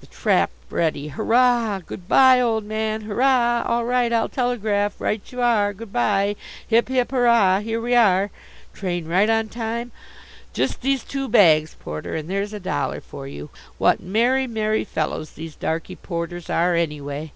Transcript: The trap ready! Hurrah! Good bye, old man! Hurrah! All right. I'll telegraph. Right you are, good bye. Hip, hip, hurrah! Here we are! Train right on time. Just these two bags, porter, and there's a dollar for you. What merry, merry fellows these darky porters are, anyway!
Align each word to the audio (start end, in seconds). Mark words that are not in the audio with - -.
The 0.00 0.06
trap 0.06 0.48
ready! 0.70 1.08
Hurrah! 1.08 1.80
Good 1.84 2.08
bye, 2.08 2.40
old 2.40 2.64
man! 2.64 3.02
Hurrah! 3.02 3.62
All 3.66 3.84
right. 3.84 4.10
I'll 4.10 4.30
telegraph. 4.30 4.98
Right 4.98 5.20
you 5.30 5.42
are, 5.42 5.74
good 5.74 5.92
bye. 5.92 6.36
Hip, 6.68 6.88
hip, 6.88 7.10
hurrah! 7.10 7.60
Here 7.60 7.78
we 7.78 7.94
are! 7.94 8.30
Train 8.72 9.06
right 9.06 9.28
on 9.28 9.50
time. 9.50 9.92
Just 10.54 10.80
these 10.80 11.04
two 11.04 11.28
bags, 11.28 11.76
porter, 11.78 12.14
and 12.16 12.30
there's 12.30 12.54
a 12.54 12.60
dollar 12.60 13.02
for 13.02 13.28
you. 13.28 13.50
What 13.76 14.00
merry, 14.00 14.46
merry 14.46 14.84
fellows 14.84 15.32
these 15.32 15.54
darky 15.54 15.96
porters 15.96 16.48
are, 16.48 16.74
anyway! 16.74 17.32